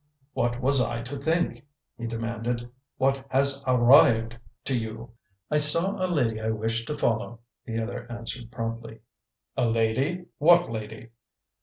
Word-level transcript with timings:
"What 0.33 0.59
was 0.59 0.81
I 0.81 1.03
to 1.03 1.15
think?" 1.15 1.63
he 1.95 2.07
demanded. 2.07 2.67
"What 2.97 3.23
has 3.29 3.63
arrived 3.67 4.35
to 4.65 4.75
you?" 4.75 5.11
"I 5.51 5.59
saw 5.59 6.03
a 6.03 6.09
lady 6.11 6.41
I 6.41 6.49
wished 6.49 6.87
to 6.87 6.97
follow," 6.97 7.41
the 7.67 7.79
other 7.79 8.11
answered 8.11 8.49
promptly. 8.51 9.01
"A 9.55 9.67
lady! 9.69 10.25
What 10.39 10.71
lady?" 10.71 11.11